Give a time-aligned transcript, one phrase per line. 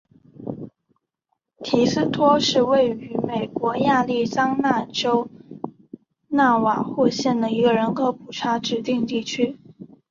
[1.61, 5.29] 提斯托是位于美国亚利桑那州
[6.29, 9.59] 纳瓦霍县的一个人口普查指定地区。